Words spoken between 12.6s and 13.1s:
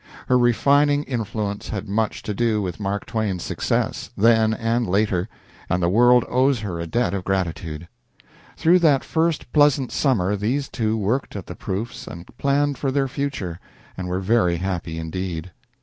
for their